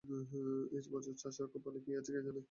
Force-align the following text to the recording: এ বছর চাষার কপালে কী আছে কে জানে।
এ 0.71 0.79
বছর 0.93 1.13
চাষার 1.21 1.47
কপালে 1.53 1.79
কী 1.85 1.91
আছে 1.99 2.09
কে 2.13 2.19
জানে। 2.19 2.39